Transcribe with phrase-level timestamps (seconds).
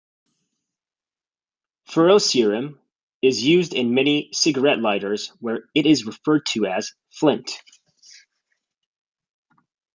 [1.87, 2.79] Ferrocerium
[3.21, 7.61] is used in many cigarette lighters, where it is referred to as "flint".